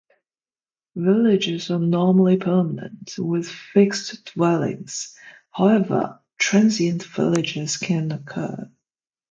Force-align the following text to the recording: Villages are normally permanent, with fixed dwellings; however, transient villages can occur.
Villages 0.95 1.69
are 1.69 1.77
normally 1.77 2.35
permanent, 2.35 3.13
with 3.19 3.47
fixed 3.47 4.25
dwellings; 4.33 5.15
however, 5.51 6.19
transient 6.39 7.03
villages 7.03 7.77
can 7.77 8.11
occur. 8.11 8.67